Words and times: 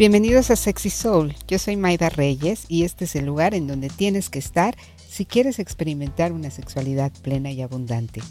Bienvenidos 0.00 0.50
a 0.50 0.56
Sexy 0.56 0.88
Soul. 0.88 1.36
Yo 1.46 1.58
soy 1.58 1.76
Maida 1.76 2.08
Reyes 2.08 2.64
y 2.68 2.84
este 2.84 3.04
es 3.04 3.14
el 3.16 3.26
lugar 3.26 3.52
en 3.52 3.66
donde 3.66 3.90
tienes 3.90 4.30
que 4.30 4.38
estar 4.38 4.74
si 4.96 5.26
quieres 5.26 5.58
experimentar 5.58 6.32
una 6.32 6.50
sexualidad 6.50 7.12
plena 7.20 7.50
y 7.50 7.60
abundante. 7.60 8.22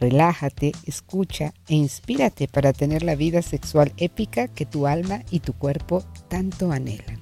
Relájate, 0.00 0.72
escucha 0.84 1.54
e 1.68 1.76
inspírate 1.76 2.48
para 2.48 2.72
tener 2.72 3.04
la 3.04 3.14
vida 3.14 3.40
sexual 3.42 3.92
épica 3.98 4.48
que 4.48 4.66
tu 4.66 4.88
alma 4.88 5.22
y 5.30 5.38
tu 5.38 5.52
cuerpo 5.52 6.02
tanto 6.26 6.72
anhelan. 6.72 7.20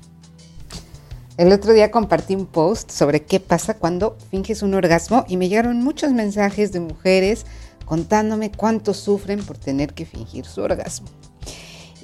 El 1.36 1.52
otro 1.52 1.74
día 1.74 1.90
compartí 1.90 2.34
un 2.34 2.46
post 2.46 2.90
sobre 2.90 3.24
qué 3.24 3.38
pasa 3.38 3.74
cuando 3.76 4.16
finges 4.30 4.62
un 4.62 4.72
orgasmo 4.72 5.26
y 5.28 5.36
me 5.36 5.50
llegaron 5.50 5.84
muchos 5.84 6.10
mensajes 6.12 6.72
de 6.72 6.80
mujeres 6.80 7.44
contándome 7.84 8.50
cuánto 8.50 8.94
sufren 8.94 9.44
por 9.44 9.58
tener 9.58 9.92
que 9.92 10.06
fingir 10.06 10.46
su 10.46 10.62
orgasmo. 10.62 11.08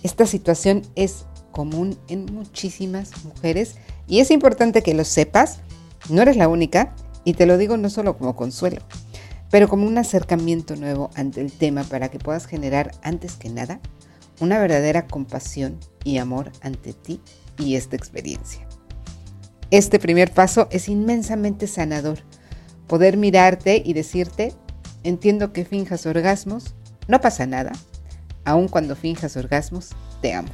Esta 0.02 0.26
situación 0.26 0.82
es 0.94 1.24
común 1.50 1.98
en 2.08 2.26
muchísimas 2.26 3.24
mujeres 3.24 3.76
y 4.06 4.20
es 4.20 4.30
importante 4.30 4.82
que 4.82 4.94
lo 4.94 5.04
sepas. 5.04 5.60
No 6.08 6.22
eres 6.22 6.36
la 6.36 6.48
única 6.48 6.94
y 7.24 7.34
te 7.34 7.46
lo 7.46 7.58
digo 7.58 7.76
no 7.76 7.90
solo 7.90 8.16
como 8.16 8.36
consuelo, 8.36 8.82
pero 9.50 9.68
como 9.68 9.86
un 9.86 9.98
acercamiento 9.98 10.76
nuevo 10.76 11.10
ante 11.14 11.40
el 11.40 11.52
tema 11.52 11.84
para 11.84 12.08
que 12.08 12.18
puedas 12.18 12.46
generar 12.46 12.92
antes 13.02 13.36
que 13.36 13.50
nada 13.50 13.80
una 14.40 14.58
verdadera 14.58 15.06
compasión 15.06 15.78
y 16.02 16.18
amor 16.18 16.50
ante 16.62 16.92
ti 16.92 17.20
y 17.58 17.76
esta 17.76 17.96
experiencia. 17.96 18.66
Este 19.70 19.98
primer 19.98 20.32
paso 20.32 20.66
es 20.70 20.88
inmensamente 20.88 21.66
sanador. 21.66 22.18
Poder 22.88 23.16
mirarte 23.16 23.80
y 23.84 23.92
decirte, 23.92 24.52
entiendo 25.04 25.52
que 25.52 25.64
finjas 25.64 26.06
orgasmos, 26.06 26.74
no 27.06 27.20
pasa 27.20 27.46
nada. 27.46 27.72
Aun 28.44 28.68
cuando 28.68 28.96
finjas 28.96 29.36
orgasmos, 29.36 29.90
te 30.22 30.34
amo. 30.34 30.48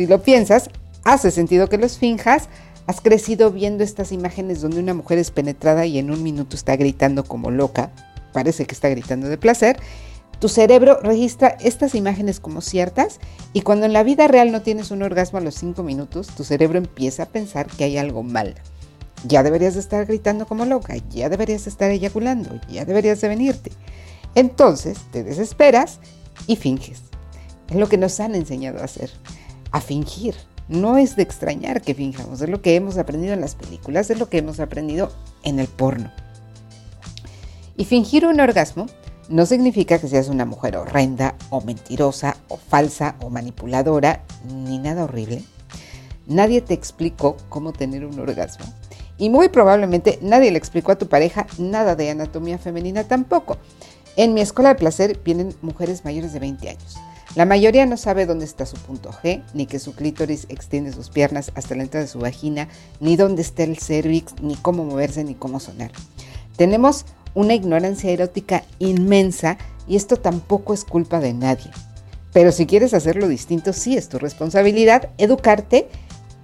Si 0.00 0.06
lo 0.06 0.22
piensas, 0.22 0.70
hace 1.04 1.30
sentido 1.30 1.68
que 1.68 1.76
los 1.76 1.98
finjas. 1.98 2.48
Has 2.86 3.02
crecido 3.02 3.50
viendo 3.50 3.84
estas 3.84 4.12
imágenes 4.12 4.62
donde 4.62 4.80
una 4.80 4.94
mujer 4.94 5.18
es 5.18 5.30
penetrada 5.30 5.84
y 5.84 5.98
en 5.98 6.10
un 6.10 6.22
minuto 6.22 6.56
está 6.56 6.74
gritando 6.76 7.22
como 7.22 7.50
loca. 7.50 7.92
Parece 8.32 8.64
que 8.64 8.74
está 8.74 8.88
gritando 8.88 9.28
de 9.28 9.36
placer. 9.36 9.78
Tu 10.38 10.48
cerebro 10.48 10.98
registra 11.02 11.48
estas 11.60 11.94
imágenes 11.94 12.40
como 12.40 12.62
ciertas 12.62 13.20
y 13.52 13.60
cuando 13.60 13.84
en 13.84 13.92
la 13.92 14.02
vida 14.02 14.26
real 14.26 14.52
no 14.52 14.62
tienes 14.62 14.90
un 14.90 15.02
orgasmo 15.02 15.38
a 15.38 15.42
los 15.42 15.56
5 15.56 15.82
minutos, 15.82 16.28
tu 16.28 16.44
cerebro 16.44 16.78
empieza 16.78 17.24
a 17.24 17.28
pensar 17.28 17.66
que 17.66 17.84
hay 17.84 17.98
algo 17.98 18.22
mal. 18.22 18.54
Ya 19.26 19.42
deberías 19.42 19.74
de 19.74 19.80
estar 19.80 20.06
gritando 20.06 20.46
como 20.46 20.64
loca, 20.64 20.96
ya 21.10 21.28
deberías 21.28 21.64
de 21.64 21.70
estar 21.70 21.90
eyaculando, 21.90 22.58
ya 22.70 22.86
deberías 22.86 23.20
de 23.20 23.28
venirte. 23.28 23.70
Entonces 24.34 24.96
te 25.12 25.24
desesperas 25.24 26.00
y 26.46 26.56
finges. 26.56 27.02
Es 27.68 27.76
lo 27.76 27.86
que 27.86 27.98
nos 27.98 28.18
han 28.18 28.34
enseñado 28.34 28.80
a 28.80 28.84
hacer 28.84 29.10
a 29.70 29.80
fingir. 29.80 30.34
No 30.68 30.98
es 30.98 31.16
de 31.16 31.22
extrañar 31.22 31.82
que 31.82 31.94
finjamos, 31.94 32.40
es 32.40 32.48
lo 32.48 32.62
que 32.62 32.76
hemos 32.76 32.96
aprendido 32.96 33.34
en 33.34 33.40
las 33.40 33.56
películas, 33.56 34.08
es 34.10 34.18
lo 34.18 34.28
que 34.28 34.38
hemos 34.38 34.60
aprendido 34.60 35.10
en 35.42 35.58
el 35.58 35.66
porno. 35.66 36.12
Y 37.76 37.86
fingir 37.86 38.26
un 38.26 38.40
orgasmo 38.40 38.86
no 39.28 39.46
significa 39.46 39.98
que 39.98 40.08
seas 40.08 40.28
una 40.28 40.44
mujer 40.44 40.76
horrenda 40.76 41.34
o 41.50 41.60
mentirosa 41.60 42.36
o 42.48 42.56
falsa 42.56 43.16
o 43.22 43.30
manipuladora, 43.30 44.22
ni 44.52 44.78
nada 44.78 45.04
horrible. 45.04 45.42
Nadie 46.26 46.60
te 46.60 46.74
explicó 46.74 47.36
cómo 47.48 47.72
tener 47.72 48.04
un 48.04 48.18
orgasmo. 48.20 48.66
Y 49.18 49.30
muy 49.30 49.48
probablemente 49.48 50.18
nadie 50.22 50.50
le 50.50 50.58
explicó 50.58 50.92
a 50.92 50.98
tu 50.98 51.08
pareja 51.08 51.46
nada 51.58 51.96
de 51.96 52.10
anatomía 52.10 52.58
femenina 52.58 53.04
tampoco. 53.04 53.58
En 54.16 54.34
mi 54.34 54.40
escuela 54.40 54.70
de 54.70 54.74
placer 54.74 55.20
vienen 55.24 55.54
mujeres 55.62 56.04
mayores 56.04 56.32
de 56.32 56.40
20 56.40 56.68
años. 56.68 56.98
La 57.36 57.44
mayoría 57.44 57.86
no 57.86 57.96
sabe 57.96 58.26
dónde 58.26 58.44
está 58.44 58.66
su 58.66 58.76
punto 58.76 59.10
G, 59.10 59.44
ni 59.54 59.66
que 59.66 59.78
su 59.78 59.94
clítoris 59.94 60.46
extiende 60.48 60.92
sus 60.92 61.10
piernas 61.10 61.52
hasta 61.54 61.76
la 61.76 61.84
entrada 61.84 62.04
de 62.04 62.10
su 62.10 62.18
vagina, 62.18 62.68
ni 62.98 63.16
dónde 63.16 63.42
está 63.42 63.62
el 63.62 63.78
cervix, 63.78 64.34
ni 64.42 64.56
cómo 64.56 64.84
moverse, 64.84 65.22
ni 65.22 65.34
cómo 65.34 65.60
sonar. 65.60 65.92
Tenemos 66.56 67.04
una 67.34 67.54
ignorancia 67.54 68.10
erótica 68.10 68.64
inmensa 68.80 69.58
y 69.86 69.94
esto 69.94 70.16
tampoco 70.16 70.74
es 70.74 70.84
culpa 70.84 71.20
de 71.20 71.32
nadie. 71.32 71.70
Pero 72.32 72.50
si 72.50 72.66
quieres 72.66 72.94
hacerlo 72.94 73.28
distinto, 73.28 73.72
sí 73.72 73.96
es 73.96 74.08
tu 74.08 74.18
responsabilidad 74.18 75.10
educarte 75.16 75.88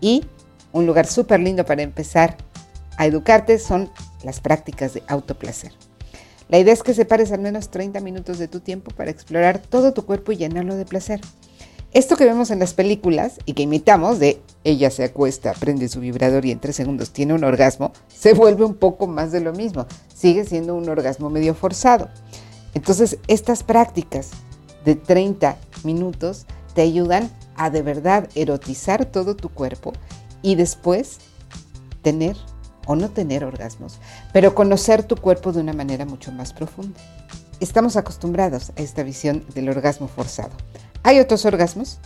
y 0.00 0.24
un 0.72 0.86
lugar 0.86 1.06
súper 1.06 1.40
lindo 1.40 1.64
para 1.66 1.82
empezar 1.82 2.36
a 2.96 3.06
educarte 3.06 3.58
son 3.58 3.90
las 4.22 4.40
prácticas 4.40 4.94
de 4.94 5.02
autoplacer. 5.08 5.72
La 6.48 6.58
idea 6.58 6.72
es 6.72 6.82
que 6.82 6.94
separes 6.94 7.32
al 7.32 7.40
menos 7.40 7.70
30 7.70 8.00
minutos 8.00 8.38
de 8.38 8.48
tu 8.48 8.60
tiempo 8.60 8.92
para 8.94 9.10
explorar 9.10 9.58
todo 9.58 9.92
tu 9.92 10.04
cuerpo 10.04 10.32
y 10.32 10.36
llenarlo 10.36 10.76
de 10.76 10.84
placer. 10.84 11.20
Esto 11.92 12.16
que 12.16 12.24
vemos 12.24 12.50
en 12.50 12.58
las 12.58 12.74
películas 12.74 13.38
y 13.46 13.54
que 13.54 13.62
imitamos 13.62 14.18
de 14.18 14.40
ella 14.64 14.90
se 14.90 15.04
acuesta, 15.04 15.54
prende 15.54 15.88
su 15.88 16.00
vibrador 16.00 16.44
y 16.44 16.50
en 16.50 16.60
tres 16.60 16.76
segundos 16.76 17.10
tiene 17.10 17.32
un 17.32 17.42
orgasmo, 17.42 17.92
se 18.08 18.34
vuelve 18.34 18.64
un 18.64 18.74
poco 18.74 19.06
más 19.06 19.32
de 19.32 19.40
lo 19.40 19.52
mismo. 19.52 19.86
Sigue 20.14 20.44
siendo 20.44 20.74
un 20.74 20.88
orgasmo 20.88 21.30
medio 21.30 21.54
forzado. 21.54 22.08
Entonces, 22.74 23.18
estas 23.28 23.62
prácticas 23.62 24.30
de 24.84 24.94
30 24.94 25.56
minutos 25.84 26.46
te 26.74 26.82
ayudan 26.82 27.30
a 27.56 27.70
de 27.70 27.82
verdad 27.82 28.28
erotizar 28.34 29.06
todo 29.06 29.34
tu 29.34 29.48
cuerpo 29.48 29.94
y 30.42 30.54
después 30.54 31.18
tener 32.02 32.36
o 32.86 32.96
no 32.96 33.10
tener 33.10 33.44
orgasmos, 33.44 33.98
pero 34.32 34.54
conocer 34.54 35.02
tu 35.02 35.16
cuerpo 35.16 35.52
de 35.52 35.60
una 35.60 35.72
manera 35.72 36.06
mucho 36.06 36.32
más 36.32 36.52
profunda. 36.52 36.98
Estamos 37.60 37.96
acostumbrados 37.96 38.72
a 38.76 38.82
esta 38.82 39.02
visión 39.02 39.44
del 39.54 39.68
orgasmo 39.68 40.08
forzado. 40.08 40.52
Hay 41.02 41.20
otros 41.20 41.44
orgasmos, 41.44 41.98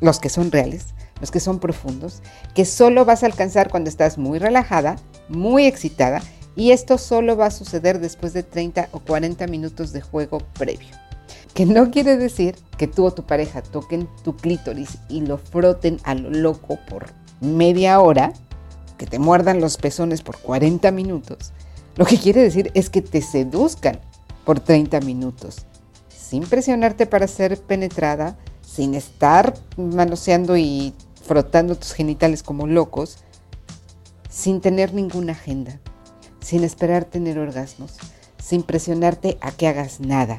los 0.00 0.18
que 0.18 0.28
son 0.28 0.50
reales, 0.50 0.86
los 1.20 1.30
que 1.30 1.40
son 1.40 1.58
profundos, 1.58 2.22
que 2.54 2.64
solo 2.64 3.04
vas 3.04 3.22
a 3.22 3.26
alcanzar 3.26 3.70
cuando 3.70 3.90
estás 3.90 4.18
muy 4.18 4.38
relajada, 4.38 4.96
muy 5.28 5.66
excitada, 5.66 6.22
y 6.56 6.72
esto 6.72 6.98
solo 6.98 7.36
va 7.36 7.46
a 7.46 7.50
suceder 7.50 8.00
después 8.00 8.32
de 8.32 8.42
30 8.42 8.88
o 8.92 9.00
40 9.00 9.46
minutos 9.46 9.92
de 9.92 10.00
juego 10.00 10.38
previo. 10.58 10.88
Que 11.54 11.66
no 11.66 11.90
quiere 11.90 12.16
decir 12.16 12.56
que 12.76 12.86
tú 12.86 13.04
o 13.04 13.12
tu 13.12 13.24
pareja 13.24 13.62
toquen 13.62 14.08
tu 14.24 14.36
clítoris 14.36 14.98
y 15.08 15.20
lo 15.20 15.38
froten 15.38 15.98
a 16.04 16.14
lo 16.14 16.30
loco 16.30 16.78
por 16.88 17.06
media 17.40 18.00
hora 18.00 18.32
que 18.98 19.06
te 19.06 19.18
muerdan 19.18 19.60
los 19.60 19.78
pezones 19.78 20.22
por 20.22 20.38
40 20.38 20.90
minutos, 20.90 21.52
lo 21.96 22.04
que 22.04 22.18
quiere 22.18 22.42
decir 22.42 22.70
es 22.74 22.90
que 22.90 23.00
te 23.00 23.22
seduzcan 23.22 24.00
por 24.44 24.60
30 24.60 25.00
minutos, 25.00 25.66
sin 26.08 26.42
presionarte 26.42 27.06
para 27.06 27.26
ser 27.26 27.58
penetrada, 27.58 28.36
sin 28.60 28.94
estar 28.94 29.54
manoseando 29.76 30.56
y 30.56 30.92
frotando 31.24 31.74
tus 31.74 31.92
genitales 31.92 32.42
como 32.42 32.66
locos, 32.66 33.18
sin 34.30 34.60
tener 34.60 34.94
ninguna 34.94 35.32
agenda, 35.32 35.80
sin 36.40 36.64
esperar 36.64 37.04
tener 37.04 37.38
orgasmos, 37.38 37.94
sin 38.42 38.62
presionarte 38.62 39.38
a 39.40 39.50
que 39.50 39.66
hagas 39.66 40.00
nada. 40.00 40.38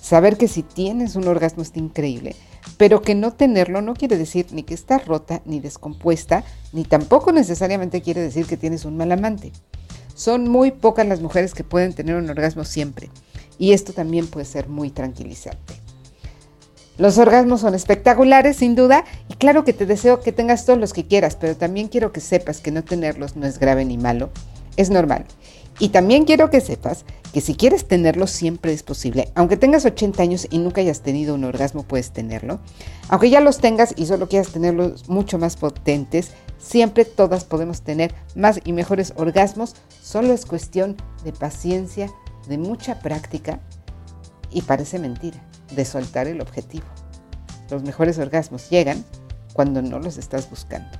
Saber 0.00 0.36
que 0.36 0.48
si 0.48 0.62
tienes 0.62 1.16
un 1.16 1.26
orgasmo 1.26 1.62
está 1.62 1.78
increíble, 1.78 2.36
pero 2.76 3.02
que 3.02 3.14
no 3.14 3.32
tenerlo 3.32 3.82
no 3.82 3.94
quiere 3.94 4.16
decir 4.16 4.46
ni 4.52 4.62
que 4.62 4.74
estás 4.74 5.06
rota, 5.06 5.42
ni 5.44 5.60
descompuesta, 5.60 6.44
ni 6.72 6.84
tampoco 6.84 7.32
necesariamente 7.32 8.02
quiere 8.02 8.20
decir 8.20 8.46
que 8.46 8.56
tienes 8.56 8.84
un 8.84 8.96
mal 8.96 9.12
amante. 9.12 9.52
Son 10.14 10.48
muy 10.48 10.70
pocas 10.70 11.06
las 11.06 11.20
mujeres 11.20 11.54
que 11.54 11.64
pueden 11.64 11.92
tener 11.92 12.16
un 12.16 12.30
orgasmo 12.30 12.64
siempre, 12.64 13.10
y 13.58 13.72
esto 13.72 13.92
también 13.92 14.26
puede 14.26 14.46
ser 14.46 14.68
muy 14.68 14.90
tranquilizante. 14.90 15.74
Los 16.96 17.18
orgasmos 17.18 17.60
son 17.60 17.74
espectaculares, 17.74 18.56
sin 18.56 18.76
duda, 18.76 19.04
y 19.28 19.34
claro 19.34 19.64
que 19.64 19.72
te 19.72 19.86
deseo 19.86 20.20
que 20.20 20.30
tengas 20.30 20.64
todos 20.64 20.78
los 20.78 20.92
que 20.92 21.06
quieras, 21.06 21.36
pero 21.36 21.56
también 21.56 21.88
quiero 21.88 22.12
que 22.12 22.20
sepas 22.20 22.60
que 22.60 22.70
no 22.70 22.84
tenerlos 22.84 23.34
no 23.34 23.46
es 23.46 23.58
grave 23.58 23.84
ni 23.84 23.98
malo, 23.98 24.30
es 24.76 24.90
normal. 24.90 25.26
Y 25.80 25.88
también 25.88 26.24
quiero 26.24 26.50
que 26.50 26.60
sepas 26.60 27.04
que 27.34 27.40
si 27.40 27.56
quieres 27.56 27.88
tenerlo 27.88 28.28
siempre 28.28 28.72
es 28.72 28.84
posible. 28.84 29.32
Aunque 29.34 29.56
tengas 29.56 29.84
80 29.84 30.22
años 30.22 30.46
y 30.50 30.58
nunca 30.58 30.82
hayas 30.82 31.00
tenido 31.00 31.34
un 31.34 31.42
orgasmo, 31.42 31.82
puedes 31.82 32.12
tenerlo. 32.12 32.60
Aunque 33.08 33.28
ya 33.28 33.40
los 33.40 33.58
tengas 33.58 33.92
y 33.96 34.06
solo 34.06 34.28
quieras 34.28 34.52
tenerlos 34.52 35.08
mucho 35.08 35.36
más 35.36 35.56
potentes, 35.56 36.30
siempre 36.58 37.04
todas 37.04 37.44
podemos 37.44 37.82
tener 37.82 38.14
más 38.36 38.60
y 38.64 38.72
mejores 38.72 39.14
orgasmos. 39.16 39.74
Solo 40.00 40.32
es 40.32 40.46
cuestión 40.46 40.96
de 41.24 41.32
paciencia, 41.32 42.08
de 42.46 42.56
mucha 42.56 43.00
práctica 43.00 43.58
y 44.52 44.62
parece 44.62 45.00
mentira, 45.00 45.42
de 45.74 45.84
soltar 45.84 46.28
el 46.28 46.40
objetivo. 46.40 46.86
Los 47.68 47.82
mejores 47.82 48.16
orgasmos 48.16 48.70
llegan 48.70 49.04
cuando 49.54 49.82
no 49.82 49.98
los 49.98 50.18
estás 50.18 50.48
buscando. 50.48 50.96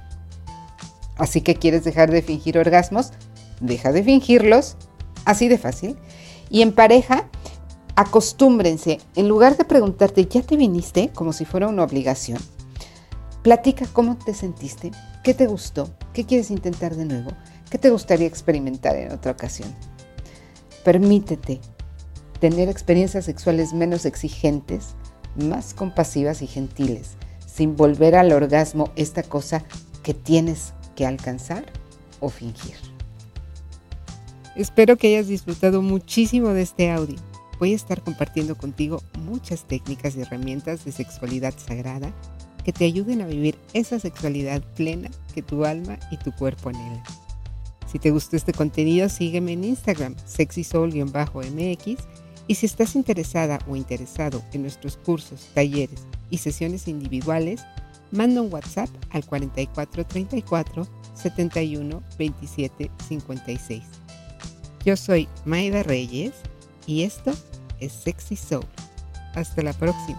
Así 1.17 1.43
que 1.43 1.55
quieres 1.55 1.85
dejar 1.85 2.11
de 2.11 2.23
fingir 2.23 2.59
orgasmos, 2.59 3.13
deja 3.61 3.93
de 3.93 4.03
fingirlos, 4.03 4.77
así 5.25 5.47
de 5.47 5.59
fácil. 5.59 5.97
Y 6.55 6.62
en 6.62 6.71
pareja, 6.71 7.29
acostúmbrense, 7.97 9.01
en 9.17 9.27
lugar 9.27 9.56
de 9.56 9.65
preguntarte, 9.65 10.27
¿ya 10.27 10.41
te 10.41 10.56
viniste? 10.56 11.09
como 11.12 11.33
si 11.33 11.45
fuera 11.45 11.67
una 11.67 11.83
obligación, 11.83 12.39
platica 13.43 13.87
cómo 13.93 14.17
te 14.17 14.35
sentiste, 14.35 14.93
qué 15.25 15.35
te 15.35 15.49
gustó, 15.49 15.93
qué 16.12 16.25
quieres 16.25 16.53
intentar 16.53 16.95
de 16.95 17.06
nuevo, 17.06 17.33
qué 17.71 17.79
te 17.79 17.91
gustaría 17.91 18.29
experimentar 18.29 18.95
en 18.95 19.11
otra 19.11 19.33
ocasión. 19.33 19.75
Permítete 20.85 21.61
tener 22.39 22.69
experiencias 22.69 23.25
sexuales 23.25 23.73
menos 23.73 24.06
exigentes, 24.06 24.95
más 25.35 25.75
compasivas 25.75 26.41
y 26.41 26.47
gentiles, 26.47 27.17
sin 27.53 27.75
volver 27.75 28.15
al 28.15 28.31
orgasmo 28.31 28.93
esta 28.95 29.25
cosa 29.25 29.65
que 30.05 30.15
tienes 30.15 30.73
que 30.95 31.05
alcanzar 31.05 31.65
o 32.21 32.29
fingir. 32.29 32.94
Espero 34.56 34.97
que 34.97 35.09
hayas 35.09 35.27
disfrutado 35.27 35.83
muchísimo 35.83 36.51
de 36.51 36.62
este 36.62 36.89
audio. 36.93 37.17
Voy 37.59 37.73
a 37.73 37.77
estar 37.77 38.03
compartiendo 38.03 38.56
contigo 38.56 39.03
muchas 39.19 39.65
técnicas 39.67 40.15
y 40.15 40.21
herramientas 40.21 40.85
de 40.85 40.93
sexualidad 40.93 41.55
sagrada 41.56 42.12
que 42.65 42.73
te 42.73 42.85
ayuden 42.85 43.21
a 43.21 43.27
vivir 43.27 43.59
esa 43.73 43.99
sexualidad 43.99 44.62
plena 44.77 45.11
que 45.35 45.43
tu 45.43 45.65
alma 45.65 45.99
y 46.12 46.19
tu 46.19 46.31
cuerpo 46.31 46.69
anhelan. 46.69 47.03
Si 47.91 47.99
te 47.99 48.12
gustó 48.12 48.37
este 48.37 48.53
contenido, 48.53 49.09
sígueme 49.09 49.53
en 49.53 49.65
Instagram, 49.65 50.15
sexysoul-mx, 50.25 51.97
y 52.47 52.55
si 52.55 52.67
estás 52.67 52.95
interesada 52.95 53.59
o 53.69 53.75
interesado 53.75 54.41
en 54.53 54.62
nuestros 54.62 54.97
cursos, 54.99 55.49
talleres 55.53 56.06
y 56.31 56.39
sesiones 56.39 56.87
individuales, 56.87 57.61
manda 58.12 58.41
un 58.41 58.53
WhatsApp 58.53 58.89
al 59.11 59.25
4434 59.25 60.87
71 61.15 62.03
27 62.19 62.91
56. 63.09 64.04
Yo 64.85 64.97
soy 64.97 65.29
Maida 65.47 65.83
Reyes 65.83 66.35
y 66.87 67.05
esto 67.05 67.33
es 67.81 67.93
Sexy 67.93 68.37
Soul. 68.37 68.67
Hasta 69.35 69.63
la 69.63 69.73
próxima. 69.73 70.19